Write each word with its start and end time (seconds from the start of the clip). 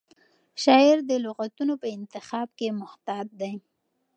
شاعر 0.63 0.97
د 1.09 1.11
لغتونو 1.25 1.73
په 1.81 1.87
انتخاب 1.97 2.47
کې 2.57 2.67
محتاط 2.81 3.27
دی. 3.41 3.53